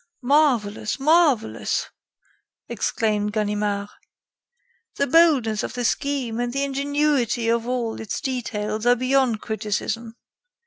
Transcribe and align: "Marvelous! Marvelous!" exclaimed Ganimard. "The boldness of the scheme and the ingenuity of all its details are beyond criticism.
"Marvelous! 0.23 0.99
Marvelous!" 0.99 1.85
exclaimed 2.67 3.33
Ganimard. 3.33 3.89
"The 4.95 5.05
boldness 5.05 5.61
of 5.61 5.73
the 5.73 5.85
scheme 5.85 6.39
and 6.39 6.51
the 6.51 6.63
ingenuity 6.63 7.49
of 7.49 7.67
all 7.67 7.99
its 8.01 8.19
details 8.19 8.87
are 8.87 8.95
beyond 8.95 9.41
criticism. 9.41 10.15